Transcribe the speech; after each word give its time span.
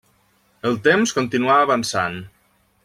El 0.69 0.79
temps 0.89 1.15
continuà 1.19 1.59
avançant. 1.67 2.21